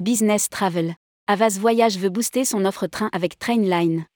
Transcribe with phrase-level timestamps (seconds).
[0.00, 0.94] Business Travel.
[1.26, 4.06] Avas Voyage veut booster son offre train avec Trainline.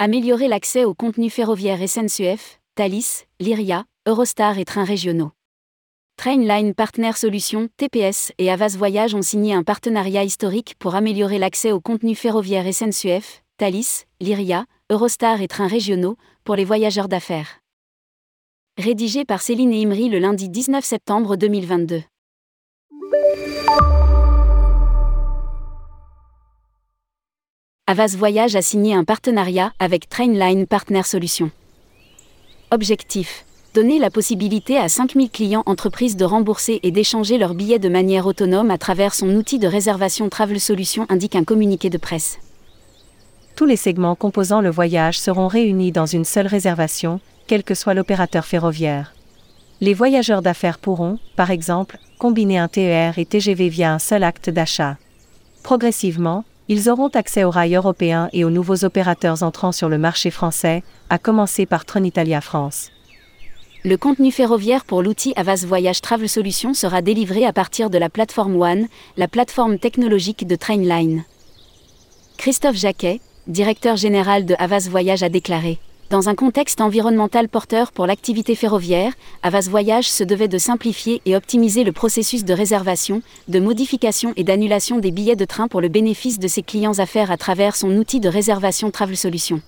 [0.00, 5.30] Améliorer l'accès au contenu ferroviaire SNCF, Thalys, Lyria, Eurostar et trains régionaux.
[6.16, 11.70] Trainline Partner Solutions, TPS et Avas Voyage ont signé un partenariat historique pour améliorer l'accès
[11.70, 17.60] au contenu ferroviaire SNCF, Thalys, Lyria, Eurostar et trains régionaux pour les voyageurs d'affaires.
[18.76, 22.02] Rédigé par Céline et Imri le lundi 19 septembre 2022.
[27.88, 31.52] Avas Voyage a signé un partenariat avec Trainline Partner Solutions.
[32.72, 37.88] Objectif donner la possibilité à 5000 clients entreprises de rembourser et d'échanger leurs billets de
[37.88, 42.38] manière autonome à travers son outil de réservation Travel Solutions, indique un communiqué de presse.
[43.54, 47.94] Tous les segments composant le voyage seront réunis dans une seule réservation, quel que soit
[47.94, 49.14] l'opérateur ferroviaire.
[49.80, 54.50] Les voyageurs d'affaires pourront, par exemple, combiner un TER et TGV via un seul acte
[54.50, 54.96] d'achat.
[55.62, 60.30] Progressivement, ils auront accès aux rails européens et aux nouveaux opérateurs entrant sur le marché
[60.30, 62.90] français, à commencer par Tronitalia France.
[63.84, 68.08] Le contenu ferroviaire pour l'outil Avas Voyage Travel Solutions sera délivré à partir de la
[68.08, 71.24] plateforme One, la plateforme technologique de Trainline.
[72.36, 75.78] Christophe Jacquet, directeur général de Avas Voyage, a déclaré
[76.08, 79.12] Dans un contexte environnemental porteur pour l'activité ferroviaire,
[79.42, 84.44] Avas Voyage se devait de simplifier et optimiser le processus de réservation, de modification et
[84.44, 87.90] d'annulation des billets de train pour le bénéfice de ses clients affaires à travers son
[87.96, 89.60] outil de réservation Travel Solutions.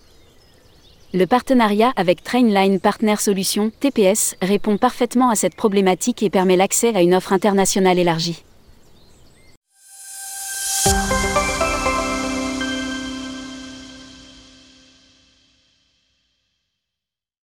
[1.13, 6.95] Le partenariat avec Trainline Partner Solutions, TPS, répond parfaitement à cette problématique et permet l'accès
[6.95, 8.45] à une offre internationale élargie.